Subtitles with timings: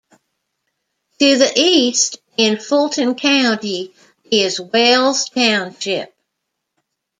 [1.19, 3.93] To the east, in Fulton County,
[4.31, 6.11] is Wells Township.